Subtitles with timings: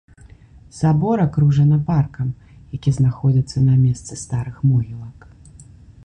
[0.77, 2.31] Сабор акружана паркам,
[2.77, 5.29] які знаходзіцца на месцы старых могілак.